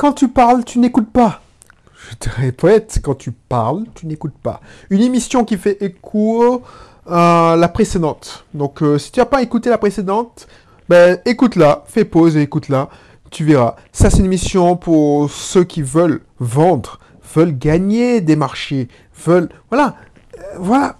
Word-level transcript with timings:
quand 0.00 0.14
tu 0.14 0.28
parles, 0.28 0.64
tu 0.64 0.78
n'écoutes 0.78 1.12
pas. 1.12 1.42
Je 2.08 2.16
te 2.16 2.30
répète, 2.30 3.00
quand 3.04 3.16
tu 3.16 3.32
parles, 3.32 3.84
tu 3.94 4.06
n'écoutes 4.06 4.38
pas. 4.42 4.62
Une 4.88 5.02
émission 5.02 5.44
qui 5.44 5.58
fait 5.58 5.76
écho 5.82 6.62
à 7.06 7.54
la 7.58 7.68
précédente. 7.68 8.46
Donc, 8.54 8.82
euh, 8.82 8.96
si 8.96 9.12
tu 9.12 9.20
n'as 9.20 9.26
pas 9.26 9.42
écouté 9.42 9.68
la 9.68 9.76
précédente, 9.76 10.48
ben, 10.88 11.18
écoute-la, 11.26 11.84
fais 11.86 12.06
pause 12.06 12.38
et 12.38 12.40
écoute-la. 12.40 12.88
Tu 13.30 13.44
verras. 13.44 13.76
Ça, 13.92 14.08
c'est 14.08 14.20
une 14.20 14.24
émission 14.24 14.74
pour 14.74 15.30
ceux 15.30 15.64
qui 15.64 15.82
veulent 15.82 16.22
vendre, 16.38 16.98
veulent 17.34 17.58
gagner 17.58 18.22
des 18.22 18.36
marchés, 18.36 18.88
veulent... 19.26 19.50
Voilà. 19.68 19.96
Euh, 20.38 20.42
voilà. 20.60 20.96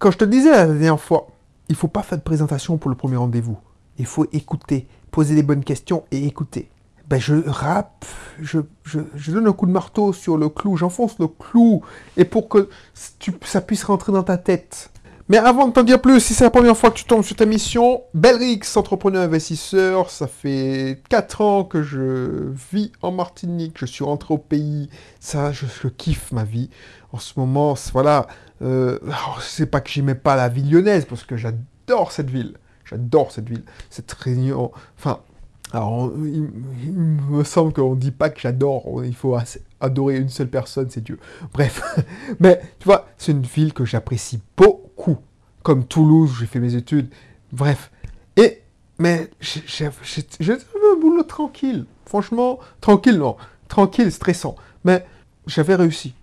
Quand 0.00 0.10
je 0.10 0.18
te 0.18 0.24
disais 0.24 0.50
la 0.50 0.66
dernière 0.66 0.98
fois, 0.98 1.28
il 1.68 1.76
faut 1.76 1.86
pas 1.86 2.02
faire 2.02 2.18
de 2.18 2.24
présentation 2.24 2.76
pour 2.76 2.90
le 2.90 2.96
premier 2.96 3.18
rendez-vous. 3.18 3.58
Il 3.98 4.06
faut 4.06 4.26
écouter, 4.32 4.88
poser 5.12 5.36
les 5.36 5.44
bonnes 5.44 5.62
questions 5.62 6.02
et 6.10 6.26
écouter. 6.26 6.70
Ben, 7.10 7.20
je 7.20 7.34
rappe, 7.44 8.04
je, 8.40 8.60
je, 8.84 9.32
donne 9.32 9.48
un 9.48 9.52
coup 9.52 9.66
de 9.66 9.72
marteau 9.72 10.12
sur 10.12 10.36
le 10.36 10.48
clou, 10.48 10.76
j'enfonce 10.76 11.18
le 11.18 11.26
clou, 11.26 11.82
et 12.16 12.24
pour 12.24 12.48
que 12.48 12.68
tu, 13.18 13.32
ça 13.42 13.60
puisse 13.60 13.82
rentrer 13.82 14.12
dans 14.12 14.22
ta 14.22 14.38
tête. 14.38 14.92
Mais 15.28 15.36
avant 15.36 15.66
de 15.66 15.72
t'en 15.72 15.82
dire 15.82 16.00
plus, 16.00 16.20
si 16.20 16.34
c'est 16.34 16.44
la 16.44 16.50
première 16.50 16.76
fois 16.76 16.92
que 16.92 16.98
tu 16.98 17.04
tombes 17.04 17.24
sur 17.24 17.34
ta 17.34 17.46
mission, 17.46 18.02
Belrix, 18.14 18.60
entrepreneur 18.76 19.22
investisseur, 19.22 20.08
ça 20.08 20.28
fait 20.28 21.02
4 21.08 21.40
ans 21.40 21.64
que 21.64 21.82
je 21.82 22.52
vis 22.72 22.92
en 23.02 23.10
Martinique, 23.10 23.78
je 23.80 23.86
suis 23.86 24.04
rentré 24.04 24.32
au 24.32 24.38
pays, 24.38 24.88
ça, 25.18 25.50
je, 25.50 25.88
kiffe 25.88 26.30
ma 26.30 26.44
vie. 26.44 26.70
En 27.12 27.18
ce 27.18 27.32
moment, 27.40 27.74
voilà, 27.92 28.28
euh, 28.62 29.00
c'est 29.40 29.66
pas 29.66 29.80
que 29.80 29.90
j'aimais 29.90 30.14
pas 30.14 30.36
la 30.36 30.48
ville 30.48 30.70
lyonnaise, 30.70 31.06
parce 31.06 31.24
que 31.24 31.36
j'adore 31.36 32.12
cette 32.12 32.30
ville. 32.30 32.54
J'adore 32.84 33.32
cette 33.32 33.48
ville. 33.48 33.64
C'est 33.88 34.06
très... 34.06 34.36
Enfin, 34.96 35.20
alors, 35.72 36.10
il, 36.16 36.48
me 36.92 37.44
semble 37.44 37.72
qu'on 37.72 37.94
dit 37.94 38.10
pas 38.10 38.30
que 38.30 38.40
j'adore, 38.40 39.04
il 39.04 39.14
faut 39.14 39.36
adorer 39.80 40.16
une 40.16 40.28
seule 40.28 40.48
personne, 40.48 40.88
c'est 40.90 41.02
Dieu. 41.02 41.18
Bref, 41.52 41.82
mais 42.40 42.60
tu 42.80 42.86
vois, 42.86 43.06
c'est 43.18 43.32
une 43.32 43.42
ville 43.42 43.72
que 43.72 43.84
j'apprécie 43.84 44.40
beaucoup, 44.56 45.18
comme 45.62 45.84
Toulouse, 45.84 46.34
j'ai 46.40 46.46
fait 46.46 46.58
mes 46.58 46.74
études, 46.74 47.08
bref. 47.52 47.92
Et, 48.36 48.62
mais 48.98 49.30
j'ai 49.40 49.86
un 49.86 51.00
boulot 51.00 51.22
tranquille, 51.22 51.86
franchement, 52.04 52.58
tranquille, 52.80 53.18
non, 53.18 53.36
tranquille, 53.68 54.10
stressant, 54.10 54.56
mais 54.84 55.06
j'avais 55.46 55.76
réussi. 55.76 56.14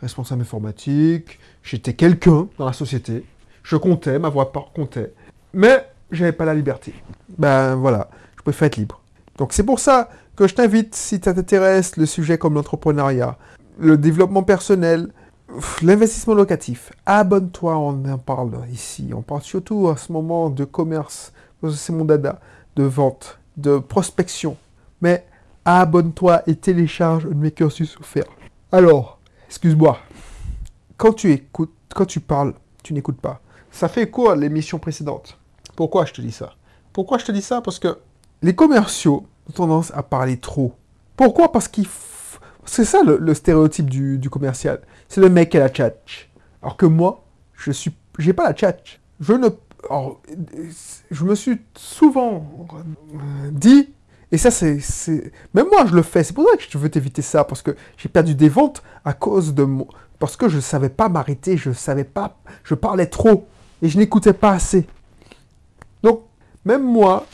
Responsable 0.00 0.42
informatique, 0.42 1.38
j'étais 1.62 1.94
quelqu'un 1.94 2.48
dans 2.58 2.66
la 2.66 2.72
société, 2.72 3.24
je 3.62 3.76
comptais, 3.76 4.18
ma 4.18 4.28
voix 4.28 4.52
comptait, 4.74 5.14
mais 5.54 5.86
j'avais 6.10 6.32
pas 6.32 6.44
la 6.44 6.54
liberté. 6.54 6.92
Ben 7.38 7.76
voilà 7.76 8.10
préfère 8.46 8.66
être 8.66 8.76
libre. 8.76 9.00
Donc 9.36 9.52
c'est 9.52 9.64
pour 9.64 9.78
ça 9.80 10.08
que 10.34 10.46
je 10.46 10.54
t'invite, 10.54 10.94
si 10.94 11.20
ça 11.22 11.34
t'intéresse, 11.34 11.96
le 11.96 12.06
sujet 12.06 12.38
comme 12.38 12.54
l'entrepreneuriat, 12.54 13.36
le 13.78 13.96
développement 13.98 14.42
personnel, 14.42 15.12
l'investissement 15.82 16.34
locatif, 16.34 16.92
abonne-toi, 17.04 17.76
on 17.76 18.04
en 18.04 18.18
parle 18.18 18.52
ici. 18.72 19.10
On 19.14 19.22
parle 19.22 19.42
surtout 19.42 19.88
à 19.88 19.96
ce 19.96 20.12
moment 20.12 20.50
de 20.50 20.64
commerce, 20.64 21.32
c'est 21.72 21.92
mon 21.92 22.04
dada, 22.04 22.40
de 22.76 22.82
vente, 22.84 23.38
de 23.56 23.78
prospection. 23.78 24.56
Mais 25.00 25.26
abonne-toi 25.64 26.42
et 26.46 26.56
télécharge 26.56 27.26
un 27.26 27.34
mes 27.34 27.50
cursus 27.50 27.96
offerts. 27.98 28.24
Alors, 28.72 29.18
excuse-moi, 29.48 29.98
quand 30.96 31.12
tu 31.12 31.32
écoutes, 31.32 31.72
quand 31.94 32.06
tu 32.06 32.20
parles, 32.20 32.54
tu 32.82 32.92
n'écoutes 32.92 33.20
pas. 33.20 33.40
Ça 33.70 33.88
fait 33.88 34.10
quoi 34.10 34.36
l'émission 34.36 34.78
précédente? 34.78 35.38
Pourquoi 35.74 36.06
je 36.06 36.12
te 36.12 36.20
dis 36.20 36.32
ça? 36.32 36.54
Pourquoi 36.92 37.18
je 37.18 37.26
te 37.26 37.32
dis 37.32 37.42
ça? 37.42 37.60
Parce 37.60 37.78
que 37.78 37.98
les 38.46 38.54
commerciaux 38.54 39.26
ont 39.48 39.52
tendance 39.52 39.90
à 39.92 40.04
parler 40.04 40.36
trop. 40.36 40.72
Pourquoi? 41.16 41.50
Parce 41.50 41.66
qu'ils... 41.66 41.88
C'est 42.64 42.84
ça 42.84 43.02
le, 43.02 43.34
stéréotype 43.34 43.90
du, 43.90 44.30
commercial. 44.30 44.80
C'est 45.08 45.20
le 45.20 45.28
mec 45.28 45.50
qui 45.50 45.56
a 45.56 45.60
la 45.60 45.68
tchatch. 45.68 46.30
Alors 46.62 46.76
que 46.76 46.86
moi, 46.86 47.24
je 47.54 47.72
suis, 47.72 47.92
j'ai 48.18 48.32
pas 48.32 48.44
la 48.44 48.54
tchatch. 48.54 49.00
Je 49.18 49.32
ne... 49.32 49.48
je 51.10 51.24
me 51.24 51.34
suis 51.34 51.60
souvent 51.74 52.68
dit, 53.50 53.92
et 54.30 54.38
ça 54.38 54.52
c'est... 54.52 54.78
Même 55.52 55.66
moi 55.70 55.84
je 55.86 55.94
le 55.94 56.02
fais, 56.02 56.22
c'est 56.22 56.32
pour 56.32 56.48
ça 56.48 56.56
que 56.56 56.62
je 56.68 56.78
veux 56.78 56.88
t'éviter 56.88 57.22
ça, 57.22 57.42
parce 57.42 57.62
que 57.62 57.76
j'ai 57.96 58.08
perdu 58.08 58.36
des 58.36 58.48
ventes 58.48 58.82
à 59.04 59.12
cause 59.12 59.54
de... 59.54 59.64
Mon... 59.64 59.88
Parce 60.20 60.36
que 60.36 60.48
je 60.48 60.56
ne 60.56 60.60
savais 60.60 60.88
pas 60.88 61.08
m'arrêter, 61.08 61.56
je 61.56 61.72
savais 61.72 62.04
pas... 62.04 62.36
Je 62.62 62.74
parlais 62.74 63.06
trop, 63.06 63.48
et 63.82 63.88
je 63.88 63.98
n'écoutais 63.98 64.32
pas 64.32 64.52
assez. 64.52 64.86
Donc, 66.04 66.22
même 66.64 66.84
moi, 66.84 67.26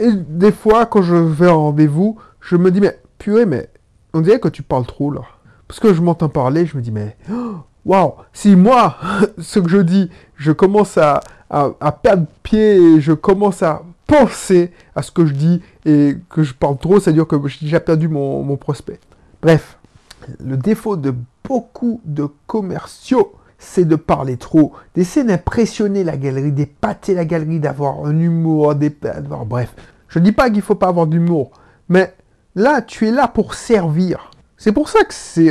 et 0.00 0.12
des 0.12 0.52
fois, 0.52 0.86
quand 0.86 1.02
je 1.02 1.14
vais 1.14 1.48
en 1.48 1.64
rendez-vous, 1.64 2.18
je 2.40 2.56
me 2.56 2.70
dis, 2.70 2.80
mais 2.80 2.98
purée, 3.18 3.46
mais 3.46 3.68
on 4.12 4.20
dirait 4.20 4.40
que 4.40 4.48
tu 4.48 4.62
parles 4.62 4.86
trop 4.86 5.10
là. 5.10 5.22
Parce 5.68 5.80
que 5.80 5.92
je 5.92 6.00
m'entends 6.00 6.28
parler, 6.28 6.66
je 6.66 6.76
me 6.76 6.82
dis, 6.82 6.92
mais 6.92 7.16
waouh, 7.84 8.14
si 8.32 8.56
moi, 8.56 8.96
ce 9.38 9.58
que 9.58 9.68
je 9.68 9.78
dis, 9.78 10.10
je 10.36 10.52
commence 10.52 10.98
à, 10.98 11.20
perdre 12.02 12.26
pied 12.42 12.76
et 12.76 13.00
je 13.00 13.12
commence 13.12 13.62
à 13.62 13.82
penser 14.06 14.72
à 14.94 15.02
ce 15.02 15.10
que 15.10 15.26
je 15.26 15.34
dis 15.34 15.62
et 15.84 16.16
que 16.30 16.42
je 16.42 16.54
parle 16.54 16.78
trop, 16.78 17.00
c'est-à-dire 17.00 17.26
que 17.26 17.36
j'ai 17.46 17.66
déjà 17.66 17.80
perdu 17.80 18.08
mon 18.08 18.56
prospect. 18.56 19.00
Bref, 19.42 19.78
le 20.44 20.56
défaut 20.56 20.96
de 20.96 21.14
beaucoup 21.44 22.00
de 22.04 22.28
commerciaux, 22.46 23.32
c'est 23.66 23.84
de 23.84 23.96
parler 23.96 24.36
trop, 24.36 24.72
d'essayer 24.94 25.26
d'impressionner 25.26 26.04
la 26.04 26.16
galerie, 26.16 26.52
d'épater 26.52 27.14
la 27.14 27.24
galerie, 27.24 27.60
d'avoir 27.60 28.06
un 28.06 28.18
humour, 28.18 28.74
d'avoir... 28.74 29.44
Bref, 29.44 29.74
je 30.08 30.18
ne 30.18 30.24
dis 30.24 30.32
pas 30.32 30.46
qu'il 30.46 30.58
ne 30.58 30.62
faut 30.62 30.76
pas 30.76 30.88
avoir 30.88 31.06
d'humour, 31.06 31.50
mais 31.88 32.14
là, 32.54 32.80
tu 32.80 33.08
es 33.08 33.10
là 33.10 33.28
pour 33.28 33.54
servir. 33.54 34.30
C'est 34.56 34.72
pour 34.72 34.88
ça 34.88 35.00
que 35.04 35.12
c'est 35.12 35.50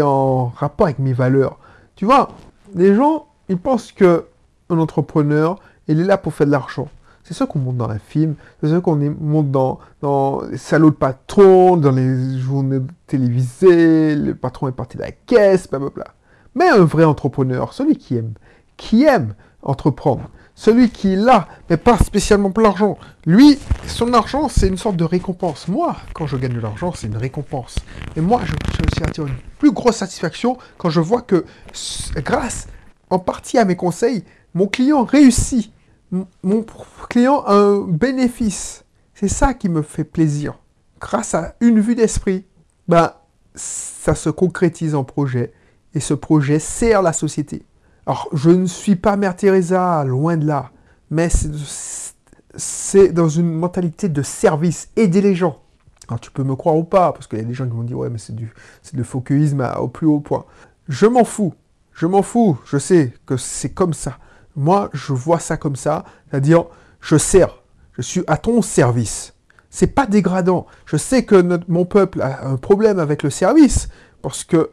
en, 0.00 0.46
rapport 0.56 0.86
avec 0.86 0.98
mes 1.00 1.12
valeurs. 1.12 1.58
Tu 1.96 2.04
vois, 2.04 2.28
les 2.74 2.94
gens, 2.94 3.26
ils 3.48 3.58
pensent 3.58 3.92
que 3.92 4.24
un 4.70 4.78
entrepreneur, 4.78 5.58
il 5.88 6.00
est 6.00 6.04
là 6.04 6.16
pour 6.16 6.32
faire 6.32 6.46
de 6.46 6.52
l'argent. 6.52 6.88
C'est 7.24 7.34
ça 7.34 7.46
qu'on 7.46 7.58
montre 7.58 7.78
dans 7.78 7.90
un 7.90 7.98
film, 7.98 8.36
c'est 8.62 8.70
ça 8.70 8.80
qu'on 8.80 8.96
montre 9.20 9.48
dans, 9.48 9.80
dans 10.00 10.42
les 10.42 10.58
salauds 10.58 10.90
de 10.90 10.96
patron, 10.96 11.76
dans 11.76 11.90
les 11.90 12.38
journées 12.38 12.80
télévisées, 13.08 14.14
le 14.14 14.34
patron 14.36 14.68
est 14.68 14.72
parti 14.72 14.96
de 14.96 15.02
la 15.02 15.10
caisse, 15.10 15.68
blablabla. 15.68 16.15
Mais 16.56 16.68
un 16.70 16.84
vrai 16.84 17.04
entrepreneur, 17.04 17.74
celui 17.74 17.98
qui 17.98 18.16
aime, 18.16 18.32
qui 18.78 19.04
aime 19.04 19.34
entreprendre, 19.62 20.30
celui 20.54 20.88
qui 20.88 21.12
est 21.12 21.16
là, 21.16 21.48
mais 21.68 21.76
pas 21.76 21.98
spécialement 21.98 22.50
pour 22.50 22.62
l'argent. 22.62 22.96
Lui, 23.26 23.58
son 23.86 24.14
argent, 24.14 24.48
c'est 24.48 24.66
une 24.66 24.78
sorte 24.78 24.96
de 24.96 25.04
récompense. 25.04 25.68
Moi, 25.68 25.94
quand 26.14 26.26
je 26.26 26.38
gagne 26.38 26.54
de 26.54 26.60
l'argent, 26.60 26.92
c'est 26.94 27.08
une 27.08 27.18
récompense. 27.18 27.76
Et 28.16 28.22
moi, 28.22 28.40
je 28.42 28.54
suis 28.72 28.84
aussi 28.84 29.20
une 29.20 29.36
plus 29.58 29.70
grosse 29.70 29.96
satisfaction 29.96 30.56
quand 30.78 30.88
je 30.88 31.00
vois 31.00 31.20
que, 31.20 31.44
grâce 32.16 32.68
en 33.10 33.18
partie 33.18 33.58
à 33.58 33.66
mes 33.66 33.76
conseils, 33.76 34.24
mon 34.54 34.66
client 34.66 35.04
réussit. 35.04 35.70
Mon 36.42 36.64
client 37.10 37.42
a 37.44 37.52
un 37.52 37.80
bénéfice. 37.82 38.86
C'est 39.12 39.28
ça 39.28 39.52
qui 39.52 39.68
me 39.68 39.82
fait 39.82 40.04
plaisir. 40.04 40.54
Grâce 41.00 41.34
à 41.34 41.54
une 41.60 41.80
vue 41.80 41.94
d'esprit, 41.94 42.46
ben, 42.88 43.12
ça 43.54 44.14
se 44.14 44.30
concrétise 44.30 44.94
en 44.94 45.04
projet 45.04 45.52
et 45.96 46.00
ce 46.00 46.12
projet 46.12 46.58
sert 46.58 47.00
la 47.00 47.14
société. 47.14 47.64
Alors, 48.04 48.28
je 48.34 48.50
ne 48.50 48.66
suis 48.66 48.96
pas 48.96 49.16
Mère 49.16 49.34
Teresa, 49.34 50.04
loin 50.04 50.36
de 50.36 50.46
là, 50.46 50.70
mais 51.10 51.30
c'est 52.54 53.12
dans 53.12 53.30
une 53.30 53.50
mentalité 53.50 54.10
de 54.10 54.20
service, 54.20 54.90
aider 54.94 55.22
les 55.22 55.34
gens. 55.34 55.58
Alors, 56.06 56.20
tu 56.20 56.30
peux 56.30 56.44
me 56.44 56.54
croire 56.54 56.76
ou 56.76 56.84
pas, 56.84 57.12
parce 57.12 57.26
qu'il 57.26 57.38
y 57.38 57.42
a 57.42 57.44
des 57.46 57.54
gens 57.54 57.64
qui 57.64 57.74
vont 57.74 57.82
dire, 57.82 57.96
ouais, 57.96 58.10
mais 58.10 58.18
c'est 58.18 58.36
du, 58.36 58.52
du 58.92 59.04
focusisme 59.04 59.66
au 59.78 59.88
plus 59.88 60.06
haut 60.06 60.20
point. 60.20 60.44
Je 60.86 61.06
m'en 61.06 61.24
fous, 61.24 61.54
je 61.94 62.04
m'en 62.04 62.20
fous, 62.20 62.58
je 62.66 62.76
sais 62.76 63.14
que 63.24 63.38
c'est 63.38 63.70
comme 63.70 63.94
ça. 63.94 64.18
Moi, 64.54 64.90
je 64.92 65.14
vois 65.14 65.40
ça 65.40 65.56
comme 65.56 65.76
ça, 65.76 66.04
c'est-à-dire, 66.28 66.66
je 67.00 67.16
sers, 67.16 67.62
je 67.94 68.02
suis 68.02 68.22
à 68.26 68.36
ton 68.36 68.60
service. 68.60 69.32
C'est 69.70 69.86
pas 69.86 70.04
dégradant. 70.04 70.66
Je 70.84 70.98
sais 70.98 71.24
que 71.24 71.58
mon 71.68 71.86
peuple 71.86 72.20
a 72.20 72.46
un 72.46 72.56
problème 72.56 72.98
avec 72.98 73.22
le 73.22 73.30
service, 73.30 73.88
parce 74.20 74.44
que 74.44 74.70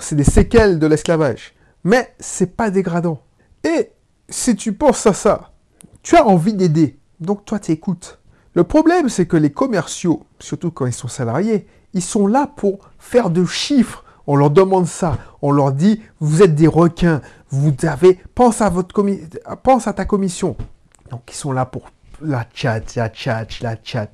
c'est 0.00 0.16
des 0.16 0.24
séquelles 0.24 0.78
de 0.78 0.86
l'esclavage. 0.86 1.54
Mais 1.84 2.14
c'est 2.18 2.56
pas 2.56 2.70
dégradant. 2.70 3.22
Et 3.64 3.90
si 4.28 4.56
tu 4.56 4.72
penses 4.72 5.06
à 5.06 5.12
ça, 5.12 5.52
tu 6.02 6.16
as 6.16 6.26
envie 6.26 6.54
d'aider. 6.54 6.98
Donc 7.20 7.44
toi, 7.44 7.58
tu 7.58 7.72
écoutes. 7.72 8.18
Le 8.54 8.64
problème, 8.64 9.08
c'est 9.08 9.26
que 9.26 9.36
les 9.36 9.50
commerciaux, 9.50 10.24
surtout 10.38 10.70
quand 10.70 10.86
ils 10.86 10.92
sont 10.92 11.08
salariés, 11.08 11.66
ils 11.92 12.02
sont 12.02 12.26
là 12.26 12.46
pour 12.46 12.78
faire 12.98 13.30
de 13.30 13.44
chiffres. 13.44 14.04
On 14.26 14.36
leur 14.36 14.50
demande 14.50 14.86
ça. 14.86 15.18
On 15.42 15.52
leur 15.52 15.72
dit, 15.72 16.02
vous 16.20 16.42
êtes 16.42 16.54
des 16.54 16.66
requins. 16.66 17.20
Vous 17.50 17.72
avez, 17.82 18.18
pense 18.34 18.60
à 18.60 18.68
votre 18.68 18.94
pense 19.62 19.86
à 19.86 19.92
ta 19.92 20.04
commission. 20.04 20.56
Donc 21.10 21.22
ils 21.28 21.36
sont 21.36 21.52
là 21.52 21.66
pour 21.66 21.90
la 22.20 22.46
chat, 22.52 22.94
la 22.96 23.12
chat, 23.12 23.46
la 23.60 23.76
chat. 23.82 24.10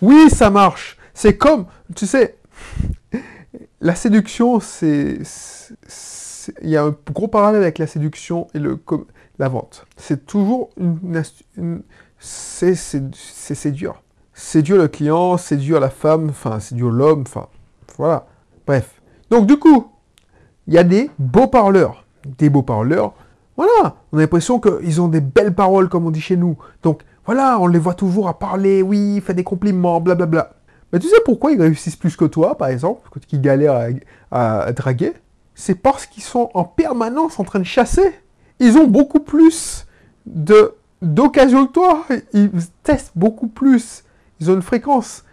Oui, 0.00 0.30
ça 0.30 0.50
marche. 0.50 0.96
C'est 1.14 1.36
comme, 1.36 1.66
tu 1.94 2.06
sais, 2.06 2.36
la 3.82 3.94
séduction, 3.94 4.60
c'est... 4.60 5.18
Il 6.62 6.70
y 6.70 6.76
a 6.76 6.84
un 6.84 6.96
gros 7.12 7.28
parallèle 7.28 7.62
avec 7.62 7.78
la 7.78 7.86
séduction 7.86 8.48
et 8.54 8.58
le, 8.58 8.80
la 9.38 9.48
vente. 9.48 9.86
C'est 9.96 10.26
toujours 10.26 10.70
une... 10.76 11.22
c'est 12.18 12.74
séduire. 12.74 14.02
séduire 14.32 14.78
le 14.78 14.88
client, 14.88 15.36
séduire 15.36 15.78
la 15.78 15.90
femme, 15.90 16.30
enfin, 16.30 16.58
séduire 16.58 16.90
l'homme, 16.90 17.22
enfin, 17.26 17.46
voilà. 17.96 18.26
Bref. 18.66 19.00
Donc, 19.30 19.46
du 19.46 19.56
coup, 19.58 19.88
il 20.66 20.74
y 20.74 20.78
a 20.78 20.84
des 20.84 21.10
beaux 21.18 21.46
parleurs. 21.46 22.04
Des 22.38 22.50
beaux 22.50 22.62
parleurs. 22.62 23.14
Voilà. 23.56 23.96
On 24.12 24.18
a 24.18 24.20
l'impression 24.20 24.60
qu'ils 24.60 25.00
ont 25.00 25.08
des 25.08 25.20
belles 25.20 25.54
paroles, 25.54 25.88
comme 25.88 26.06
on 26.06 26.10
dit 26.10 26.20
chez 26.20 26.36
nous. 26.36 26.56
Donc, 26.82 27.02
voilà, 27.24 27.58
on 27.60 27.66
les 27.68 27.78
voit 27.78 27.94
toujours 27.94 28.28
à 28.28 28.38
parler, 28.38 28.82
oui, 28.82 29.20
faire 29.20 29.34
des 29.34 29.44
compliments, 29.44 30.00
blablabla. 30.00 30.54
Mais 30.92 30.98
tu 30.98 31.08
sais 31.08 31.20
pourquoi 31.24 31.52
ils 31.52 31.60
réussissent 31.60 31.96
plus 31.96 32.16
que 32.16 32.24
toi, 32.24 32.56
par 32.56 32.68
exemple, 32.68 33.08
qu'ils 33.26 33.40
galèrent 33.40 33.90
à, 34.30 34.72
draguer? 34.72 35.14
C'est 35.54 35.74
parce 35.74 36.06
qu'ils 36.06 36.22
sont 36.22 36.50
en 36.54 36.64
permanence 36.64 37.38
en 37.38 37.44
train 37.44 37.58
de 37.58 37.64
chasser. 37.64 38.14
Ils 38.58 38.76
ont 38.76 38.86
beaucoup 38.86 39.20
plus 39.20 39.86
de 40.26 40.74
d'occasion 41.00 41.66
que 41.66 41.72
toi. 41.72 42.04
Ils 42.32 42.50
testent 42.82 43.12
beaucoup 43.16 43.48
plus. 43.48 44.04
Ils 44.40 44.50
ont 44.50 44.54
une 44.54 44.62
fréquence 44.62 45.24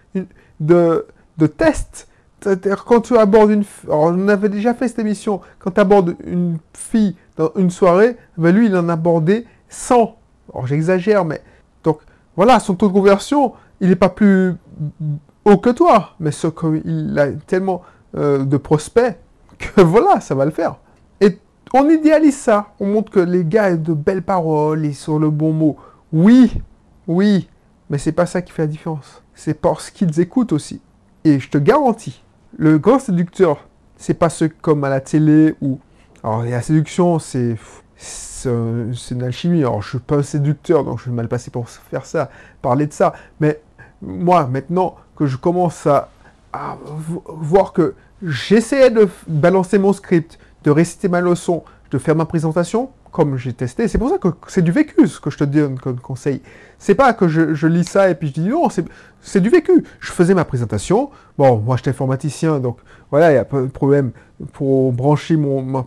de, 0.60 1.06
de 1.38 1.48
tests. 1.48 2.08
C'est-à-dire, 2.42 2.86
quand 2.86 3.02
tu 3.02 3.18
abordes 3.18 3.52
une... 3.52 3.64
Alors, 3.86 4.06
on 4.06 4.28
avait 4.30 4.50
déjà 4.50 4.74
fait 4.74 4.88
cette 4.88 5.00
émission. 5.00 5.42
Quand 5.60 5.72
tu 5.72 5.82
abordes 5.82 6.16
une 6.26 6.58
fille 6.74 7.16
dans 7.38 7.52
une 7.58 7.70
soirée, 7.70 8.18
ben 8.38 8.56
lui, 8.56 8.68
il 8.68 8.76
en 8.76 8.88
a 8.90 8.94
abordé 8.94 9.46
100. 9.68 10.16
Alors, 10.54 10.66
j'exagère, 10.66 11.26
mais... 11.26 11.42
Donc, 11.84 12.00
voilà, 12.36 12.60
son 12.60 12.76
taux 12.76 12.88
de 12.88 12.94
conversion, 12.94 13.54
il 13.82 13.90
n'est 13.90 13.96
pas 13.96 14.10
plus 14.10 14.56
haut 15.46 15.58
que 15.58 15.70
toi. 15.70 16.12
Mais 16.20 16.32
ce 16.32 16.48
il 16.86 17.18
a 17.18 17.32
tellement 17.32 17.82
euh, 18.16 18.46
de 18.46 18.58
prospects 18.58 19.18
que 19.58 19.82
voilà, 19.82 20.20
ça 20.20 20.36
va 20.36 20.46
le 20.46 20.52
faire. 20.52 20.78
Et 21.22 21.38
on 21.74 21.90
idéalise 21.90 22.38
ça. 22.38 22.74
On 22.80 22.88
montre 22.88 23.12
que 23.12 23.20
les 23.20 23.46
gars 23.46 23.72
ont 23.72 23.76
de 23.76 23.94
belles 23.94 24.24
paroles, 24.24 24.86
ils 24.86 24.96
sont 24.96 25.20
le 25.20 25.30
bon 25.30 25.54
mot. 25.54 25.78
Oui, 26.12 26.62
oui, 27.08 27.50
mais 27.90 27.98
c'est 27.98 28.12
pas 28.12 28.26
ça 28.26 28.42
qui 28.42 28.52
fait 28.52 28.64
la 28.64 28.68
différence. 28.68 29.24
C'est 29.34 29.54
parce 29.54 29.90
qu'ils 29.90 30.20
écoutent 30.20 30.54
aussi. 30.54 30.82
Et 31.24 31.40
je 31.40 31.50
te 31.50 31.58
garantis, 31.58 32.24
le 32.58 32.78
grand 32.78 33.00
séducteur, 33.00 33.68
c'est 33.98 34.14
pas 34.14 34.30
ce 34.30 34.46
comme 34.46 34.84
à 34.84 34.90
la 34.90 35.02
télé 35.02 35.56
où... 35.62 35.80
Alors, 36.24 36.44
la 36.44 36.62
séduction, 36.62 37.20
c'est... 37.20 37.56
C'est 38.02 38.50
une 39.12 39.24
alchimie. 39.24 39.60
Alors, 39.60 39.82
je 39.82 39.90
suis 39.90 40.00
pas 40.00 40.16
un 40.16 40.24
séducteur, 40.24 40.86
donc 40.86 41.00
je 41.00 41.10
vais 41.10 41.16
mal 41.16 41.28
passer 41.28 41.52
pour 41.52 41.68
faire 41.68 42.06
ça, 42.06 42.30
parler 42.62 42.88
de 42.88 42.94
ça. 42.94 43.12
Mais 43.42 43.60
moi, 44.02 44.48
maintenant 44.48 44.96
que 45.20 45.26
je 45.26 45.36
commence 45.36 45.86
à, 45.86 46.10
voir 47.28 47.74
que 47.74 47.94
j'essayais 48.24 48.90
de 48.90 49.10
balancer 49.28 49.78
mon 49.78 49.92
script, 49.92 50.40
de 50.64 50.72
réciter 50.72 51.10
ma 51.10 51.20
leçon, 51.20 51.64
de 51.92 51.98
faire 51.98 52.16
ma 52.16 52.26
présentation, 52.26 52.90
comme 53.12 53.36
j'ai 53.36 53.52
testé, 53.52 53.90
c'est 53.90 53.98
pour 53.98 54.10
ça 54.10 54.18
que 54.18 54.30
c'est 54.48 54.62
du 54.62 54.72
vécu 54.72 55.08
ce 55.08 55.20
que 55.20 55.30
je 55.30 55.38
te 55.38 55.44
donne 55.44 55.78
comme 55.78 56.00
conseil. 56.00 56.42
C'est 56.78 56.96
pas 56.96 57.14
que 57.14 57.28
je, 57.28 57.68
lis 57.68 57.84
ça 57.84 58.10
et 58.10 58.16
puis 58.16 58.30
je 58.30 58.34
dis 58.34 58.48
non, 58.48 58.70
c'est 59.22 59.40
du 59.42 59.50
vécu. 59.50 59.84
Je 60.00 60.12
faisais 60.12 60.34
ma 60.34 60.46
présentation, 60.46 61.10
bon, 61.38 61.58
moi 61.58 61.76
j'étais 61.76 61.90
informaticien, 61.90 62.60
donc 62.60 62.78
voilà, 63.12 63.32
il 63.32 63.34
n'y 63.34 63.40
a 63.40 63.46
pas 63.46 63.62
de 63.62 63.68
problème 63.68 64.12
pour 64.54 64.94
brancher 64.94 65.36
mon, 65.36 65.62
mon 65.62 65.84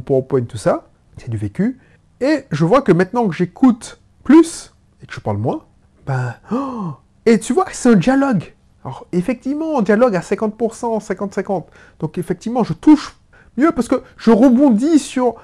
PowerPoint, 0.00 0.42
tout 0.42 0.56
ça, 0.56 0.86
c'est 1.16 1.30
du 1.30 1.36
vécu. 1.36 1.80
Et 2.20 2.44
je 2.52 2.64
vois 2.64 2.82
que 2.82 2.92
maintenant 2.92 3.26
que 3.26 3.34
j'écoute 3.34 4.00
plus 4.22 4.72
et 5.02 5.06
que 5.06 5.12
je 5.12 5.20
parle 5.20 5.38
moins, 5.38 5.62
ben, 6.06 6.34
oh, 6.52 6.92
et 7.26 7.38
tu 7.38 7.52
vois, 7.52 7.66
c'est 7.72 7.90
un 7.90 7.96
dialogue. 7.96 8.54
Alors, 8.84 9.06
effectivement, 9.12 9.78
un 9.78 9.82
dialogue 9.82 10.16
à 10.16 10.20
50%, 10.20 11.04
50-50. 11.04 11.64
Donc, 12.00 12.18
effectivement, 12.18 12.64
je 12.64 12.72
touche 12.72 13.16
mieux 13.56 13.70
parce 13.72 13.88
que 13.88 14.02
je 14.16 14.30
rebondis 14.30 14.98
sur, 14.98 15.36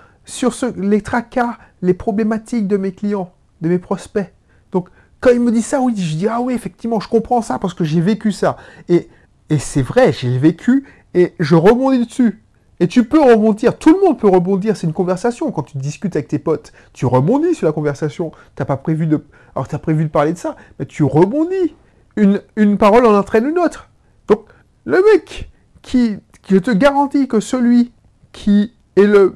les 0.77 1.03
tracas, 1.03 1.57
les 1.83 1.95
problématiques 1.95 2.67
de 2.67 2.77
mes 2.77 2.93
clients, 2.93 3.33
de 3.61 3.69
mes 3.69 3.79
prospects. 3.79 4.33
Donc, 4.73 4.89
quand 5.21 5.31
il 5.31 5.41
me 5.41 5.53
dit 5.53 5.63
ça, 5.63 5.81
oui, 5.81 5.95
je 5.97 6.17
dis, 6.17 6.29
ah 6.29 6.41
oui, 6.41 6.55
effectivement, 6.55 7.01
je 7.01 7.09
comprends 7.09 7.43
ça 7.43 7.59
parce 7.59 7.75
que 7.75 7.85
j'ai 7.85 8.01
vécu 8.01 8.33
ça. 8.33 8.57
Et, 8.89 9.09
et 9.51 9.59
c'est 9.59 9.83
vrai, 9.83 10.13
j'ai 10.13 10.37
vécu 10.39 10.85
et 11.15 11.35
je 11.39 11.55
rebondis 11.55 12.05
dessus. 12.07 12.43
Et 12.81 12.87
tu 12.87 13.05
peux 13.05 13.21
rebondir, 13.21 13.77
tout 13.77 13.93
le 13.93 14.01
monde 14.01 14.19
peut 14.19 14.29
rebondir, 14.29 14.77
c'est 14.77 14.87
une 14.87 14.93
conversation. 14.93 15.51
Quand 15.51 15.65
tu 15.65 15.79
discutes 15.79 16.15
avec 16.15 16.29
tes 16.29 16.39
potes, 16.39 16.73
tu 16.93 17.07
rebondis 17.07 17.55
sur 17.55 17.67
la 17.67 17.73
conversation. 17.73 18.31
T'as 18.55 18.65
pas 18.65 18.77
prévu 18.77 19.07
de... 19.07 19.25
Alors 19.55 19.67
tu 19.67 19.75
as 19.75 19.81
prévu 19.81 20.05
de 20.05 20.11
parler 20.11 20.33
de 20.33 20.39
ça, 20.39 20.57
mais 20.79 20.87
tu 20.87 21.03
rebondis. 21.03 21.75
Une, 22.17 22.41
une 22.57 22.79
parole 22.79 23.07
en 23.07 23.17
entraîne 23.17 23.47
une 23.47 23.59
autre. 23.59 23.91
Donc, 24.27 24.47
le 24.85 25.03
mec 25.13 25.51
qui, 25.83 26.19
je 26.49 26.59
te 26.59 26.71
garantis 26.71 27.29
que 27.29 27.41
celui 27.41 27.93
qui 28.33 28.73
est 28.97 29.07
le 29.07 29.35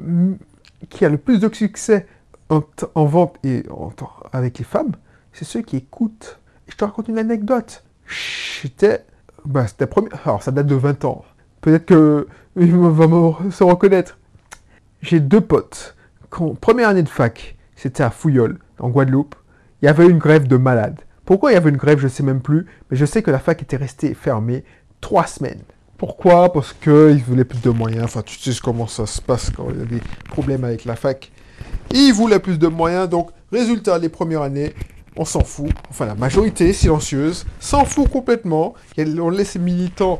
qui 0.88 1.04
a 1.04 1.08
le 1.08 1.18
plus 1.18 1.38
de 1.38 1.52
succès 1.54 2.06
en, 2.94 3.04
vente 3.04 3.36
et 3.44 3.64
avec 4.32 4.58
les 4.58 4.64
femmes, 4.64 4.92
c'est 5.32 5.44
ceux 5.44 5.62
qui 5.62 5.76
écoutent. 5.76 6.38
je 6.66 6.76
te 6.76 6.84
raconte 6.84 7.08
une 7.08 7.18
anecdote. 7.18 7.84
J'étais... 8.06 9.04
Bah, 9.44 9.66
c'était 9.66 9.86
premier... 9.86 10.08
Alors, 10.24 10.42
ça 10.42 10.50
date 10.50 10.66
de 10.66 10.74
20 10.74 11.04
ans. 11.04 11.24
Peut-être 11.60 11.86
que 11.86 12.26
il 12.56 12.76
va 12.76 13.06
me 13.06 13.50
se 13.50 13.64
reconnaître. 13.64 14.18
J'ai 15.00 15.20
deux 15.20 15.40
potes. 15.40 15.96
Première 16.60 16.88
année 16.88 17.02
de 17.02 17.08
fac, 17.08 17.56
c'était 17.76 18.02
à 18.02 18.10
Fouillol, 18.10 18.58
en 18.78 18.88
Guadeloupe. 18.88 19.34
Il 19.80 19.86
y 19.86 19.88
avait 19.88 20.06
une 20.06 20.18
grève 20.18 20.46
de 20.46 20.56
malades. 20.56 21.00
Pourquoi 21.24 21.50
il 21.50 21.54
y 21.54 21.56
avait 21.56 21.70
une 21.70 21.76
grève, 21.76 21.98
je 21.98 22.04
ne 22.04 22.08
sais 22.10 22.22
même 22.22 22.40
plus, 22.40 22.66
mais 22.90 22.96
je 22.96 23.04
sais 23.04 23.22
que 23.22 23.30
la 23.30 23.38
fac 23.38 23.62
était 23.62 23.76
restée 23.76 24.14
fermée 24.14 24.64
trois 25.00 25.26
semaines. 25.26 25.60
Pourquoi? 25.98 26.52
Parce 26.52 26.72
qu'ils 26.72 27.22
voulaient 27.22 27.44
plus 27.44 27.60
de 27.60 27.70
moyens. 27.70 28.04
Enfin, 28.04 28.22
tu 28.22 28.38
sais 28.38 28.58
comment 28.62 28.86
ça 28.86 29.06
se 29.06 29.20
passe 29.20 29.50
quand 29.50 29.68
il 29.70 29.78
y 29.78 29.82
a 29.82 29.84
des 29.84 30.00
problèmes 30.28 30.64
avec 30.64 30.84
la 30.84 30.96
fac. 30.96 31.30
Ils 31.92 32.12
voulaient 32.12 32.40
plus 32.40 32.58
de 32.58 32.66
moyens, 32.66 33.08
donc 33.08 33.30
résultat, 33.52 33.98
les 33.98 34.08
premières 34.08 34.42
années, 34.42 34.72
on 35.16 35.24
s'en 35.24 35.44
fout. 35.44 35.70
Enfin, 35.90 36.06
la 36.06 36.14
majorité 36.14 36.72
silencieuse 36.72 37.44
s'en 37.60 37.84
fout 37.84 38.08
complètement. 38.08 38.74
On 38.98 39.30
laisse 39.30 39.54
les 39.54 39.60
militants. 39.60 40.18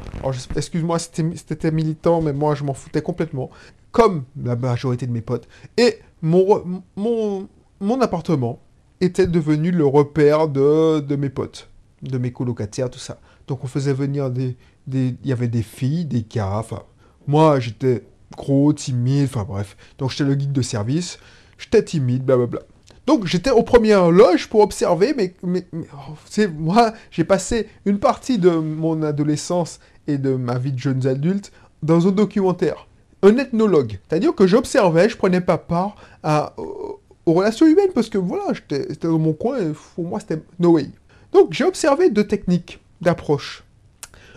excuse-moi, 0.57 0.99
c'était 0.99 1.71
militant, 1.71 2.21
mais 2.21 2.33
moi, 2.33 2.55
je 2.55 2.65
m'en 2.65 2.75
foutais 2.75 3.03
complètement. 3.03 3.51
Comme 3.91 4.25
la 4.43 4.57
majorité 4.57 5.07
de 5.07 5.13
mes 5.13 5.21
potes. 5.21 5.49
Et 5.77 5.99
mon, 6.23 6.83
mon, 6.97 7.49
mon 7.81 8.01
appartement 8.01 8.61
était 9.01 9.27
devenu 9.27 9.71
le 9.71 9.87
repère 9.87 10.49
de, 10.49 11.17
mes 11.17 11.31
potes, 11.31 11.69
de 12.03 12.19
mes 12.19 12.33
colocataires, 12.33 12.91
tout 12.91 12.99
ça. 12.99 13.19
Donc, 13.49 13.65
on 13.65 13.67
faisait 13.67 13.93
venir 13.93 14.31
des. 14.31 14.57
des 14.87 15.17
il 15.23 15.29
y 15.29 15.33
avait 15.33 15.49
des 15.49 15.63
filles, 15.63 16.05
des 16.05 16.23
gars. 16.23 16.59
Enfin, 16.59 16.83
moi, 17.27 17.61
j'étais 17.61 18.05
gros, 18.37 18.73
timide, 18.73 19.25
enfin 19.25 19.45
bref. 19.45 19.77
Donc, 19.99 20.11
j'étais 20.11 20.25
le 20.25 20.35
guide 20.35 20.53
de 20.53 20.63
service. 20.63 21.19
J'étais 21.59 21.83
timide, 21.83 22.25
blablabla. 22.25 22.61
Donc 23.07 23.27
j'étais 23.27 23.51
aux 23.51 23.63
premières 23.63 24.11
loges 24.11 24.49
pour 24.49 24.61
observer, 24.61 25.15
mais, 25.17 25.35
oh, 25.45 26.43
moi, 26.59 26.93
j'ai 27.11 27.25
passé 27.25 27.69
une 27.85 27.99
partie 27.99 28.39
de 28.39 28.51
mon 28.51 29.03
adolescence 29.03 29.81
et 30.07 30.19
de 30.19 30.35
ma 30.35 30.59
vie 30.59 30.73
de 30.73 30.79
jeunes 30.79 31.07
adultes 31.07 31.53
dans 31.83 32.07
un 32.07 32.13
documentaire, 32.13 32.87
un 33.23 33.37
ethnologue. 33.39 33.99
C'est-à-dire 34.09 34.35
que 34.35 34.47
j'observais, 34.47 35.09
je 35.09 35.17
prenais 35.17 35.41
pas 35.41 35.59
part 35.59 35.97
à, 36.23 36.55
aux, 36.57 37.01
relations 37.27 37.67
humaines 37.67 37.91
parce 37.95 38.09
que 38.09 38.19
voilà, 38.19 38.53
j'étais 38.53 38.87
dans 39.03 39.19
mon 39.19 39.33
coin 39.33 39.59
et 39.59 39.73
pour 39.95 40.05
moi 40.05 40.21
c'était 40.21 40.41
no 40.61 40.73
way. 40.73 40.87
Donc 41.33 41.53
j'ai 41.53 41.65
observé 41.65 42.11
deux 42.11 42.27
techniques 42.27 42.81
d'approche. 43.01 43.65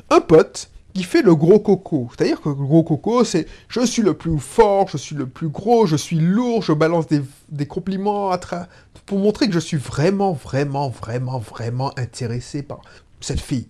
Un 0.10 0.22
pote 0.22 0.70
qui 0.96 1.04
fait 1.04 1.22
le 1.22 1.36
gros 1.36 1.60
coco. 1.60 2.10
C'est-à-dire 2.10 2.40
que 2.40 2.48
le 2.48 2.56
gros 2.56 2.84
coco, 2.84 3.26
c'est 3.26 3.48
je 3.68 3.86
suis 3.86 4.02
le 4.02 4.14
plus 4.14 4.40
fort, 4.40 4.88
je 4.88 4.96
suis 4.96 5.16
le 5.16 5.28
plus 5.28 5.50
gros, 5.50 5.86
je 5.86 5.98
suis 5.98 6.18
lourd, 6.18 6.62
je 6.62 6.72
balance 6.72 7.06
des, 7.08 7.66
compliments 7.68 8.32
pour 9.06 9.20
montrer 9.20 9.48
que 9.48 9.54
je 9.54 9.60
suis 9.60 9.78
vraiment, 9.78 10.32
vraiment, 10.32 10.88
vraiment, 10.88 11.38
vraiment 11.38 11.92
intéressé 12.00 12.64
par 12.64 12.80
cette 13.20 13.42
fille. 13.42 13.68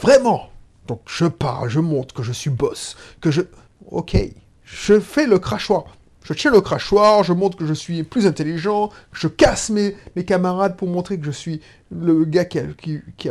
Vraiment. 0.00 0.48
Donc 0.88 1.02
je 1.06 1.26
parle, 1.26 1.68
je 1.68 1.78
montre 1.78 2.14
que 2.14 2.22
je 2.22 2.32
suis 2.32 2.50
boss, 2.50 2.96
que 3.20 3.30
je... 3.30 3.42
Ok. 3.90 4.16
Je 4.64 4.98
fais 4.98 5.26
le 5.26 5.38
crachoir. 5.38 5.84
Je 6.24 6.32
tiens 6.32 6.52
le 6.52 6.60
crachoir, 6.60 7.22
je 7.22 7.32
montre 7.32 7.58
que 7.58 7.66
je 7.66 7.74
suis 7.74 8.02
plus 8.02 8.26
intelligent, 8.26 8.90
je 9.12 9.28
casse 9.28 9.68
mes, 9.68 9.94
camarades 10.26 10.76
pour 10.76 10.88
montrer 10.88 11.18
que 11.18 11.26
je 11.26 11.30
suis 11.30 11.60
le 11.90 12.24
gars 12.24 12.44
qui 12.44 12.58
a 12.58 12.62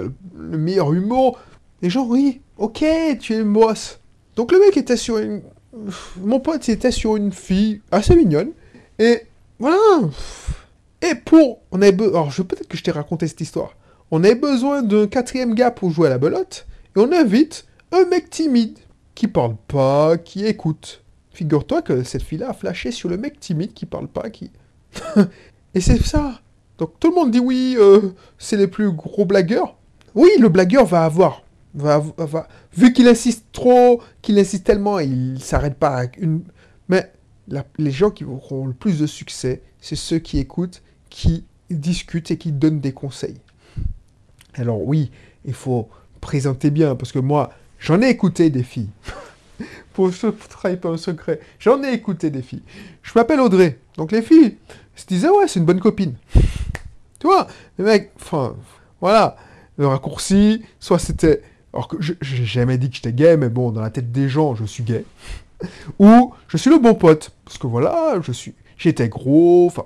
le 0.01 0.57
meilleur 0.57 0.93
humour. 0.93 1.39
Les 1.81 1.89
gens 1.89 2.07
rient. 2.07 2.41
Ok, 2.57 2.83
tu 3.19 3.33
es 3.33 3.43
boss. 3.43 3.99
Donc 4.35 4.51
le 4.51 4.59
mec 4.59 4.75
était 4.77 4.97
sur 4.97 5.17
une... 5.17 5.41
Mon 6.17 6.39
pote 6.39 6.67
était 6.67 6.91
sur 6.91 7.15
une 7.15 7.31
fille 7.31 7.81
assez 7.91 8.15
mignonne. 8.15 8.51
Et 8.97 9.23
voilà. 9.59 10.09
Et 11.01 11.15
pour... 11.15 11.61
On 11.71 11.81
avait 11.81 11.95
Alors 12.03 12.31
je 12.31 12.41
peut-être 12.41 12.67
que 12.67 12.77
je 12.77 12.83
t'ai 12.83 12.91
raconté 12.91 13.27
cette 13.27 13.41
histoire. 13.41 13.75
On 14.11 14.23
avait 14.23 14.35
besoin 14.35 14.81
d'un 14.81 15.07
quatrième 15.07 15.53
gars 15.53 15.71
pour 15.71 15.91
jouer 15.91 16.07
à 16.07 16.09
la 16.09 16.17
belote. 16.17 16.67
Et 16.95 16.99
on 16.99 17.11
invite 17.11 17.65
un 17.91 18.05
mec 18.05 18.29
timide. 18.29 18.77
Qui 19.15 19.27
parle 19.27 19.55
pas, 19.67 20.17
qui 20.17 20.45
écoute. 20.45 21.03
Figure-toi 21.31 21.81
que 21.81 22.03
cette 22.03 22.23
fille-là 22.23 22.49
a 22.49 22.53
flashé 22.53 22.91
sur 22.91 23.09
le 23.09 23.17
mec 23.17 23.39
timide 23.39 23.73
qui 23.73 23.85
parle 23.85 24.07
pas, 24.07 24.29
qui... 24.29 24.51
et 25.73 25.81
c'est 25.81 26.01
ça. 26.01 26.41
Donc 26.77 26.99
tout 26.99 27.09
le 27.09 27.15
monde 27.15 27.31
dit 27.31 27.39
oui, 27.39 27.75
euh, 27.77 28.13
c'est 28.37 28.57
les 28.57 28.67
plus 28.67 28.91
gros 28.91 29.25
blagueurs. 29.25 29.75
Oui, 30.15 30.29
le 30.39 30.49
blagueur 30.49 30.85
va 30.85 31.03
avoir 31.03 31.43
Vu 31.75 32.93
qu'il 32.93 33.07
insiste 33.07 33.45
trop, 33.51 34.01
qu'il 34.21 34.39
insiste 34.39 34.65
tellement, 34.65 34.99
il 34.99 35.41
s'arrête 35.41 35.75
pas 35.75 36.03
à 36.03 36.05
une... 36.17 36.41
Mais 36.87 37.11
les 37.77 37.91
gens 37.91 38.11
qui 38.11 38.25
auront 38.25 38.65
le 38.65 38.73
plus 38.73 38.99
de 38.99 39.07
succès, 39.07 39.61
c'est 39.79 39.95
ceux 39.95 40.19
qui 40.19 40.39
écoutent, 40.39 40.81
qui 41.09 41.45
discutent 41.69 42.31
et 42.31 42.37
qui 42.37 42.51
donnent 42.51 42.79
des 42.79 42.91
conseils. 42.91 43.37
Alors 44.55 44.81
oui, 44.81 45.11
il 45.45 45.53
faut 45.53 45.89
présenter 46.21 46.71
bien, 46.71 46.95
parce 46.95 47.11
que 47.11 47.19
moi, 47.19 47.51
j'en 47.79 48.01
ai 48.01 48.09
écouté 48.09 48.49
des 48.49 48.63
filles. 48.63 48.89
pour 49.93 50.13
se 50.13 50.27
trahir 50.27 50.79
pas 50.79 50.89
un 50.89 50.97
secret. 50.97 51.39
J'en 51.59 51.83
ai 51.83 51.91
écouté 51.93 52.29
des 52.29 52.41
filles. 52.41 52.63
Je 53.03 53.11
m'appelle 53.15 53.39
Audrey. 53.39 53.79
Donc 53.97 54.11
les 54.11 54.21
filles 54.21 54.57
se 54.95 55.05
disaient, 55.05 55.29
ouais, 55.29 55.47
c'est 55.47 55.59
une 55.59 55.65
bonne 55.65 55.79
copine. 55.79 56.15
tu 57.19 57.27
vois, 57.27 57.47
les 57.77 57.83
mecs, 57.83 58.11
enfin, 58.15 58.55
voilà, 59.01 59.35
le 59.77 59.87
raccourci, 59.87 60.63
soit 60.79 60.99
c'était... 60.99 61.41
Alors 61.73 61.87
que 61.87 61.97
j'ai 61.99 62.45
jamais 62.45 62.77
dit 62.77 62.89
que 62.89 62.95
j'étais 62.95 63.13
gay, 63.13 63.37
mais 63.37 63.49
bon, 63.49 63.71
dans 63.71 63.81
la 63.81 63.89
tête 63.89 64.11
des 64.11 64.27
gens, 64.27 64.55
je 64.55 64.65
suis 64.65 64.83
gay. 64.83 65.05
Ou 65.99 66.33
je 66.47 66.57
suis 66.57 66.69
le 66.69 66.79
bon 66.79 66.95
pote. 66.95 67.31
Parce 67.45 67.57
que 67.57 67.67
voilà, 67.67 68.19
je 68.21 68.31
suis... 68.31 68.53
J'étais 68.77 69.09
gros, 69.09 69.67
enfin... 69.67 69.83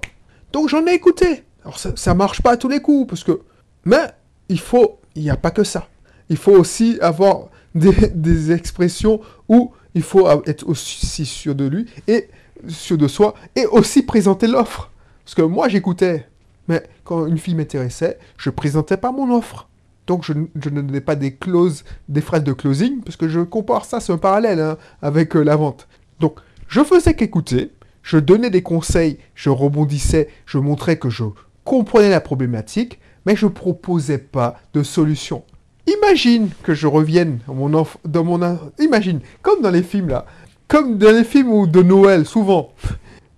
Donc 0.52 0.70
j'en 0.70 0.86
ai 0.86 0.94
écouté. 0.94 1.44
Alors 1.64 1.80
ça, 1.80 2.14
marche 2.14 2.42
pas 2.42 2.52
à 2.52 2.58
tous 2.58 2.70
les 2.70 2.82
coups, 2.82 3.08
parce 3.10 3.24
que... 3.24 3.42
Mais 3.86 4.12
il 4.50 4.60
faut... 4.60 5.00
Il 5.16 5.24
n'y 5.24 5.30
a 5.30 5.38
pas 5.38 5.52
que 5.52 5.64
ça. 5.64 5.88
Il 6.30 6.38
faut 6.38 6.54
aussi 6.54 6.98
avoir 7.02 7.50
des, 7.76 8.52
expressions 8.52 9.20
où 9.50 9.72
il 9.94 10.04
faut 10.04 10.28
être 10.46 10.68
aussi 10.68 11.26
sûr 11.26 11.54
de 11.54 11.66
lui 11.66 11.86
et 12.08 12.30
sûr 12.68 12.98
de 12.98 13.08
soi 13.08 13.36
et 13.56 13.66
aussi 13.66 14.04
présenter 14.04 14.48
l'offre. 14.48 14.90
Parce 15.24 15.36
que 15.36 15.42
moi, 15.42 15.70
j'écoutais, 15.70 16.28
mais 16.68 16.84
quand 17.04 17.28
une 17.28 17.38
fille 17.38 17.56
m'intéressait, 17.56 18.18
je 18.38 18.50
présentais 18.50 18.98
pas 18.98 19.12
mon 19.12 19.36
offre. 19.36 19.70
Donc, 20.08 20.26
je, 20.26 20.34
ne 20.34 20.82
donnais 20.82 21.02
pas 21.02 21.16
des 21.16 21.36
clauses, 21.36 21.84
des 22.10 22.22
phrases 22.22 22.44
de 22.44 22.54
closing, 22.54 23.02
parce 23.02 23.16
que 23.16 23.28
je 23.28 23.40
compare 23.40 23.86
ça, 23.86 24.00
c'est 24.00 24.12
un 24.12 24.18
parallèle 24.18 24.60
hein, 24.60 24.78
avec 25.02 25.36
euh, 25.36 25.44
la 25.44 25.56
vente. 25.56 25.88
Donc, 26.20 26.40
je 26.68 26.84
faisais 26.84 27.14
qu'écouter, 27.14 27.72
je 28.02 28.18
donnais 28.18 28.50
des 28.50 28.64
conseils, 28.64 29.18
je 29.36 29.50
rebondissais, 29.50 30.28
je 30.46 30.58
montrais 30.58 30.98
que 30.98 31.10
je 31.10 31.24
comprenais 31.64 32.10
la 32.10 32.22
problématique, 32.22 33.00
mais 33.26 33.36
je 33.36 33.48
proposais 33.48 34.18
pas 34.18 34.60
de 34.74 34.84
solution. 34.84 35.44
Imagine 35.88 36.50
que 36.64 36.74
je 36.74 36.88
revienne 36.88 37.40
dans 37.48 38.24
mon. 38.24 38.40
Imagine, 38.80 39.20
comme 39.42 39.62
dans 39.62 39.70
les 39.70 39.84
films 39.84 40.10
là, 40.10 40.26
comme 40.68 40.98
dans 40.98 41.12
les 41.12 41.24
films 41.24 41.68
de 41.68 41.82
Noël, 41.82 42.26
souvent. 42.26 42.74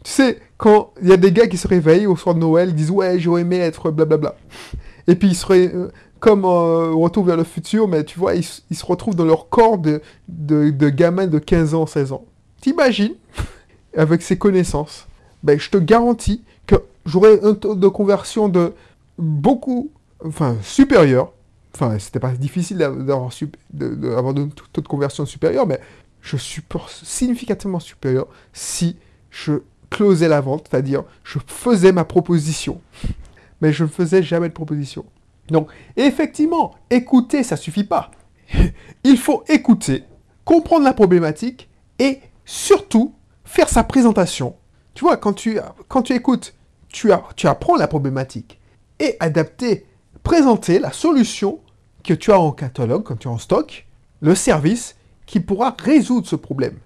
Tu 0.03 0.11
sais, 0.11 0.39
quand 0.57 0.91
il 1.01 1.09
y 1.09 1.11
a 1.11 1.17
des 1.17 1.31
gars 1.31 1.47
qui 1.47 1.57
se 1.57 1.67
réveillent 1.67 2.05
au 2.05 2.15
soir 2.15 2.35
de 2.35 2.39
Noël, 2.39 2.69
ils 2.69 2.75
disent 2.75 2.91
«Ouais, 2.91 3.19
j'aurais 3.19 3.41
aimé 3.41 3.57
être 3.57 3.89
blablabla.» 3.89 4.35
Et 5.07 5.15
puis 5.15 5.29
ils 5.29 5.35
seraient 5.35 5.71
euh, 5.73 5.91
comme 6.25 6.43
euh, 6.43 6.91
Retour 6.95 7.23
vers 7.23 7.37
le 7.37 7.43
futur, 7.43 7.87
mais 7.87 8.03
tu 8.03 8.17
vois, 8.17 8.33
ils, 8.33 8.43
se 8.43 8.83
retrouvent 8.83 9.15
dans 9.15 9.25
leur 9.25 9.47
corps 9.47 9.77
de, 9.77 10.01
de, 10.27 10.71
de 10.71 10.89
gamins 10.89 11.27
de 11.27 11.37
15 11.37 11.75
ans, 11.75 11.85
16 11.85 12.13
ans. 12.13 12.25
T'imagines, 12.61 13.13
avec 13.95 14.23
ces 14.23 14.35
connaissances, 14.35 15.05
ben, 15.43 15.59
je 15.59 15.69
te 15.69 15.77
garantis 15.77 16.41
que 16.65 16.77
j'aurais 17.05 17.45
un 17.45 17.53
taux 17.53 17.75
de 17.75 17.87
conversion 17.87 18.49
de 18.49 18.73
beaucoup, 19.19 19.91
enfin, 20.25 20.57
supérieur 20.63 21.31
Enfin, 21.75 21.99
c'était 21.99 22.21
pas 22.21 22.31
difficile 22.31 22.77
d'avoir 22.77 23.25
un 23.25 23.29
taux 24.71 24.81
de 24.81 24.87
conversion 24.87 25.25
supérieur, 25.25 25.67
mais 25.67 25.79
je 26.21 26.37
supporte 26.37 26.89
significativement 27.03 27.81
supérieur 27.81 28.27
si 28.53 28.95
je 29.29 29.55
closais 29.89 30.29
la 30.29 30.39
vente, 30.39 30.69
c'est-à-dire 30.71 31.03
je 31.25 31.37
faisais 31.45 31.91
ma 31.91 32.05
proposition. 32.05 32.81
Mais 33.61 33.73
je 33.73 33.83
ne 33.83 33.89
faisais 33.89 34.23
jamais 34.23 34.47
de 34.47 34.53
proposition. 34.53 35.05
Donc, 35.49 35.69
effectivement, 35.95 36.75
écouter, 36.89 37.43
ça 37.43 37.57
suffit 37.57 37.83
pas. 37.83 38.11
Il 39.03 39.17
faut 39.17 39.43
écouter, 39.47 40.03
comprendre 40.43 40.83
la 40.83 40.93
problématique 40.93 41.69
et 41.99 42.19
surtout 42.45 43.13
faire 43.43 43.69
sa 43.69 43.83
présentation. 43.83 44.55
Tu 44.93 45.03
vois, 45.03 45.17
quand 45.17 45.33
tu, 45.33 45.59
quand 45.87 46.03
tu 46.03 46.13
écoutes, 46.13 46.55
tu, 46.89 47.11
as, 47.11 47.23
tu 47.35 47.47
apprends 47.47 47.75
la 47.75 47.87
problématique 47.87 48.59
et 48.99 49.17
adapter, 49.19 49.85
présenter 50.23 50.79
la 50.79 50.91
solution 50.91 51.59
que 52.03 52.13
tu 52.13 52.31
as 52.31 52.39
en 52.39 52.51
catalogue, 52.51 53.03
quand 53.03 53.17
tu 53.17 53.27
es 53.27 53.31
en 53.31 53.37
stock, 53.37 53.87
le 54.21 54.35
service 54.35 54.95
qui 55.25 55.39
pourra 55.39 55.75
résoudre 55.77 56.27
ce 56.27 56.35
problème. 56.35 56.77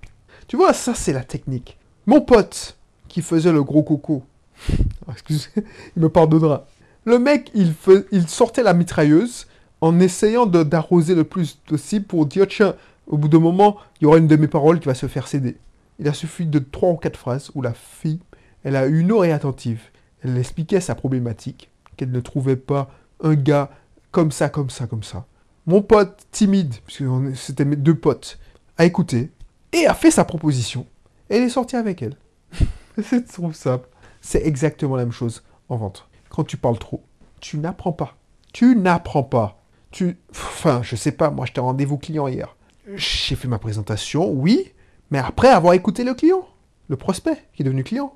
Tu 0.48 0.58
vois, 0.58 0.74
ça 0.74 0.96
c'est 0.96 1.14
la 1.14 1.24
technique. 1.24 1.78
Mon 2.06 2.22
pote 2.22 2.78
qui 3.08 3.22
faisait 3.22 3.52
le 3.52 3.64
gros 3.64 3.84
coco, 3.84 4.24
excusez, 5.12 5.50
il 5.56 6.02
me 6.02 6.10
pardonnera. 6.10 6.66
Le 7.10 7.18
mec, 7.18 7.50
il, 7.56 8.28
sortait 8.28 8.62
la 8.62 8.76
mitrailleuse 8.76 9.48
en 9.82 10.00
essayant 10.00 10.46
d'arroser 10.46 11.16
le 11.16 11.24
plus 11.24 11.56
possible 11.56 12.06
pour 12.06 12.28
dire, 12.28 12.46
tiens, 12.48 12.76
au 13.08 13.18
bout 13.18 13.28
d'un 13.28 13.40
moment, 13.40 13.78
il 14.00 14.04
y 14.04 14.06
aura 14.06 14.20
une 14.20 14.28
de 14.28 14.36
mes 14.36 14.48
paroles 14.48 14.80
qui 14.80 14.86
va 14.86 14.94
se 14.94 15.08
faire 15.08 15.28
céder. 15.28 15.58
Il 15.98 16.08
a 16.08 16.14
suffi 16.14 16.46
de 16.46 16.60
trois 16.60 16.92
ou 16.92 16.98
quatre 16.98 17.18
phrases 17.18 17.50
où 17.56 17.64
la 17.64 17.74
fille, 17.74 18.20
elle 18.64 18.76
a 18.76 18.86
eu 18.86 19.00
une 19.00 19.12
oreille 19.12 19.32
attentive. 19.32 19.82
Elle 20.24 20.38
expliquait 20.38 20.82
sa 20.82 20.94
problématique, 20.94 21.72
qu'elle 21.98 22.12
ne 22.12 22.20
trouvait 22.20 22.56
pas 22.56 22.92
un 23.24 23.34
gars 23.34 23.72
comme 24.12 24.32
ça, 24.32 24.48
comme 24.48 24.70
ça, 24.70 24.86
comme 24.86 25.02
ça. 25.02 25.26
Mon 25.66 25.82
pote 25.82 26.28
timide, 26.30 26.76
puisque 26.86 27.06
c'était 27.34 27.66
mes 27.66 27.76
deux 27.76 27.96
potes, 27.96 28.38
a 28.78 28.86
écouté 28.86 29.32
et 29.74 29.88
a 29.88 29.96
fait 29.96 30.12
sa 30.12 30.26
proposition. 30.26 30.86
Et 31.32 31.38
il 31.38 31.44
est 31.44 31.50
sorti 31.50 31.76
avec 31.76 32.04
elle. 32.04 32.18
c'est 33.04 33.26
trop 33.26 33.52
simple. 33.52 33.90
C'est 34.22 34.46
exactement 34.46 34.96
la 34.96 35.06
même 35.06 35.12
chose 35.12 35.42
en 35.70 35.78
vente. 35.78 36.09
Tu 36.44 36.58
parles 36.58 36.80
trop, 36.80 37.04
tu 37.40 37.58
n'apprends 37.58 37.94
pas. 37.94 38.16
Tu 38.54 38.76
n'apprends 38.76 39.24
pas. 39.24 39.62
Tu... 39.92 40.18
Enfin, 40.32 40.82
je 40.84 40.96
sais 40.96 41.12
pas, 41.12 41.30
moi 41.30 41.46
j'étais 41.46 41.62
rendez-vous 41.62 41.98
client 41.98 42.28
hier. 42.28 42.56
J'ai 42.96 43.36
fait 43.36 43.48
ma 43.48 43.60
présentation, 43.60 44.32
oui, 44.32 44.72
mais 45.12 45.20
après 45.20 45.50
avoir 45.50 45.74
écouté 45.74 46.04
le 46.04 46.14
client, 46.14 46.48
le 46.88 46.96
prospect 46.96 47.46
qui 47.54 47.62
est 47.62 47.66
devenu 47.66 47.84
client. 47.84 48.14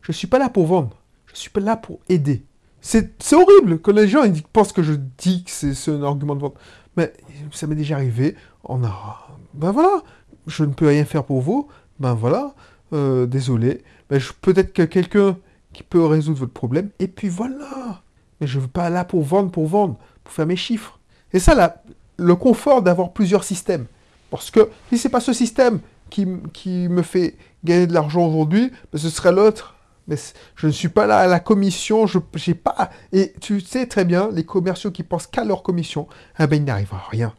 Je 0.00 0.12
suis 0.12 0.26
pas 0.26 0.38
là 0.38 0.48
pour 0.48 0.66
vendre. 0.66 0.96
Je 1.26 1.36
suis 1.38 1.50
pas 1.50 1.60
là 1.60 1.76
pour 1.76 2.00
aider. 2.08 2.44
C'est 2.80 3.32
horrible 3.32 3.80
que 3.80 3.90
les 3.92 4.08
gens 4.08 4.24
ils 4.24 4.42
pensent 4.42 4.72
que 4.72 4.82
je 4.82 4.94
dis 5.18 5.44
que 5.44 5.50
c'est 5.50 5.90
un 5.90 6.02
argument 6.02 6.34
de 6.34 6.40
vente. 6.40 6.56
Mais 6.96 7.12
ça 7.52 7.66
m'est 7.66 7.76
déjà 7.76 7.94
arrivé. 7.96 8.36
On 8.64 8.84
a... 8.84 9.28
Ben 9.54 9.70
voilà, 9.70 10.02
je 10.46 10.64
ne 10.64 10.72
peux 10.72 10.88
rien 10.88 11.04
faire 11.04 11.24
pour 11.24 11.40
vous. 11.40 11.68
Ben 12.00 12.14
voilà, 12.14 12.54
euh, 12.92 13.26
désolé. 13.26 13.82
Ben 14.10 14.20
Peut-être 14.40 14.72
que 14.72 14.82
quelqu'un 14.82 15.38
qui 15.72 15.82
peut 15.82 16.04
résoudre 16.04 16.38
votre 16.38 16.52
problème. 16.52 16.90
Et 16.98 17.08
puis 17.08 17.28
voilà. 17.28 18.02
Mais 18.40 18.46
je 18.46 18.58
ne 18.58 18.62
veux 18.62 18.68
pas 18.68 18.90
là 18.90 19.04
pour 19.04 19.22
vendre, 19.22 19.50
pour 19.50 19.66
vendre, 19.66 19.96
pour 20.24 20.32
faire 20.32 20.46
mes 20.46 20.56
chiffres. 20.56 20.98
Et 21.32 21.38
ça, 21.38 21.82
le 22.16 22.36
confort 22.36 22.82
d'avoir 22.82 23.12
plusieurs 23.12 23.44
systèmes. 23.44 23.86
Parce 24.30 24.50
que 24.50 24.68
si 24.88 24.98
c'est 24.98 25.08
pas 25.08 25.20
ce 25.20 25.32
système 25.32 25.80
qui, 26.10 26.26
me 26.26 27.02
fait 27.02 27.36
gagner 27.64 27.86
de 27.86 27.94
l'argent 27.94 28.26
aujourd'hui, 28.26 28.70
ben 28.92 28.98
ce 28.98 29.10
serait 29.10 29.32
l'autre 29.32 29.74
mais 30.08 30.16
je 30.56 30.66
ne 30.66 30.72
suis 30.72 30.88
pas 30.88 31.06
là 31.06 31.18
à 31.18 31.26
la 31.26 31.38
commission, 31.38 32.06
je 32.06 32.18
n'ai 32.18 32.54
pas... 32.54 32.90
Et 33.12 33.34
tu 33.40 33.60
sais 33.60 33.86
très 33.86 34.04
bien, 34.04 34.30
les 34.32 34.44
commerciaux 34.44 34.90
qui 34.90 35.04
pensent 35.04 35.28
qu'à 35.28 35.44
leur 35.44 35.62
commission, 35.62 36.08
eh 36.40 36.46
ben, 36.46 36.56
ils 36.56 36.64
n'arrivent 36.64 36.94
à 36.94 37.08
rien. 37.08 37.32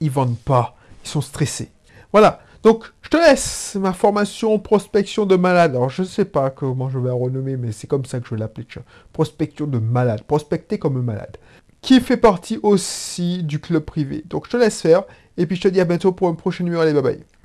Ils 0.00 0.10
vendent 0.10 0.38
pas, 0.38 0.76
ils 1.04 1.08
sont 1.08 1.20
stressés. 1.20 1.70
Voilà, 2.12 2.40
donc 2.62 2.84
je 3.02 3.08
te 3.08 3.16
laisse 3.16 3.76
ma 3.76 3.92
formation 3.92 4.58
prospection 4.58 5.26
de 5.26 5.36
malade. 5.36 5.74
Alors 5.74 5.90
je 5.90 6.02
ne 6.02 6.06
sais 6.06 6.24
pas 6.24 6.50
comment 6.50 6.90
je 6.90 6.98
vais 6.98 7.08
la 7.08 7.14
renommer, 7.14 7.56
mais 7.56 7.72
c'est 7.72 7.86
comme 7.86 8.04
ça 8.04 8.20
que 8.20 8.28
je 8.28 8.34
l'applique. 8.34 8.78
Prospection 9.12 9.66
de 9.66 9.78
malade, 9.78 10.22
prospecter 10.24 10.78
comme 10.78 11.00
malade. 11.02 11.36
Qui 11.80 12.00
fait 12.00 12.18
partie 12.18 12.58
aussi 12.62 13.42
du 13.42 13.58
club 13.58 13.84
privé. 13.84 14.22
Donc 14.28 14.46
je 14.46 14.50
te 14.50 14.56
laisse 14.58 14.80
faire, 14.82 15.04
et 15.36 15.46
puis 15.46 15.56
je 15.56 15.62
te 15.62 15.68
dis 15.68 15.80
à 15.80 15.84
bientôt 15.84 16.12
pour 16.12 16.28
un 16.28 16.34
prochain 16.34 16.64
numéro. 16.64 16.82
Allez, 16.82 16.92
bye 16.92 17.02
bye. 17.02 17.39